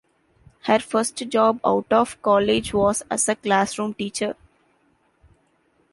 Her 0.63 0.79
first 0.79 1.15
job 1.29 1.59
out 1.63 1.85
of 1.91 2.19
college 2.23 2.73
was 2.73 3.03
as 3.11 3.29
a 3.29 3.35
classroom 3.35 3.93
teacher. 3.93 4.35